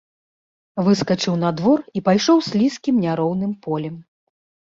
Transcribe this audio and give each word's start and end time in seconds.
Выскачыў 0.87 1.35
на 1.43 1.51
двор 1.59 1.79
і 1.99 2.03
пайшоў 2.09 2.37
слізкім 2.49 2.95
няроўным 3.05 3.53
полем. 3.67 3.95